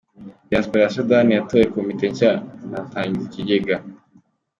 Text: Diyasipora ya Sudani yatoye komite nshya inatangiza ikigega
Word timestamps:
Diyasipora 0.47 0.81
ya 0.85 0.93
Sudani 0.95 1.31
yatoye 1.33 1.65
komite 1.73 2.05
nshya 2.11 2.31
inatangiza 2.65 3.25
ikigega 3.27 3.75